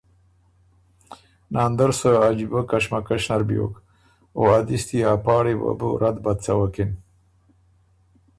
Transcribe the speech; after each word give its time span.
ناندر 1.53 1.91
سۀ 1.99 2.09
عجیبۀ 2.25 2.61
کشمکش 2.69 3.23
نر 3.29 3.41
بیوک 3.47 3.73
او 4.37 4.41
ا 4.57 4.59
دِستي 4.67 4.99
ا 5.11 5.13
پاړي 5.25 5.55
وه 5.57 5.73
بو 5.79 5.89
رد 6.01 6.17
بد 6.25 6.37
څوکِن۔ 6.45 6.91